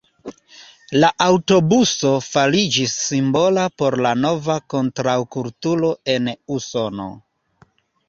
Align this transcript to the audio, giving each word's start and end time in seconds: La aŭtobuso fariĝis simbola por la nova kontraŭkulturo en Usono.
La 1.03 1.11
aŭtobuso 1.25 2.13
fariĝis 2.29 2.97
simbola 3.09 3.67
por 3.83 4.01
la 4.07 4.15
nova 4.25 4.59
kontraŭkulturo 4.75 5.97
en 6.19 6.37
Usono. 6.61 7.11